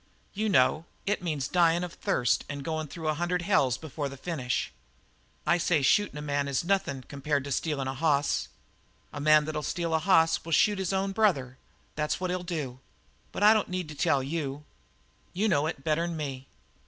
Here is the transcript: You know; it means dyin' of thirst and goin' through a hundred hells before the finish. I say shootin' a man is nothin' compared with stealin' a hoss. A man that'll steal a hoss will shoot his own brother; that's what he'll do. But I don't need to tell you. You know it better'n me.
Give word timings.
You 0.33 0.49
know; 0.49 0.85
it 1.05 1.21
means 1.21 1.47
dyin' 1.47 1.83
of 1.83 1.93
thirst 1.93 2.43
and 2.49 2.63
goin' 2.63 2.87
through 2.87 3.07
a 3.07 3.13
hundred 3.13 3.43
hells 3.43 3.77
before 3.77 4.09
the 4.09 4.17
finish. 4.17 4.71
I 5.45 5.59
say 5.59 5.83
shootin' 5.83 6.17
a 6.17 6.23
man 6.23 6.47
is 6.47 6.63
nothin' 6.63 7.03
compared 7.03 7.45
with 7.45 7.53
stealin' 7.53 7.87
a 7.87 7.93
hoss. 7.93 8.47
A 9.13 9.21
man 9.21 9.45
that'll 9.45 9.61
steal 9.61 9.93
a 9.93 9.99
hoss 9.99 10.43
will 10.43 10.53
shoot 10.53 10.79
his 10.79 10.91
own 10.91 11.11
brother; 11.11 11.59
that's 11.93 12.19
what 12.19 12.31
he'll 12.31 12.41
do. 12.41 12.79
But 13.31 13.43
I 13.43 13.53
don't 13.53 13.69
need 13.69 13.87
to 13.89 13.95
tell 13.95 14.23
you. 14.23 14.65
You 15.33 15.47
know 15.47 15.67
it 15.67 15.83
better'n 15.83 16.17
me. 16.17 16.47